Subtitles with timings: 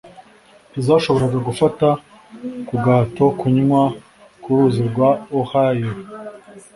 [0.71, 1.87] ntizashoboraga gufata
[2.67, 3.81] ku gahato kunywa
[4.41, 5.91] ku ruzi rwa Ohio